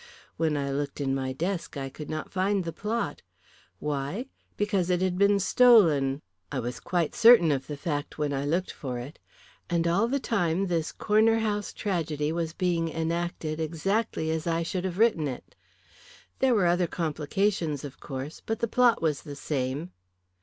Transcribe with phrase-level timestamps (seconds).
[0.35, 3.21] When I looked in my desk I could not find the plot.
[3.77, 4.25] Why?
[4.57, 6.23] Because it had been stolen.
[6.51, 9.19] "I was quite certain of the fact when I looked for it.
[9.69, 14.85] And all the time this Corner House tragedy was being enacted exactly as I should
[14.85, 15.53] have written it.
[16.39, 19.91] There were other complications, of course, but the plot was the same."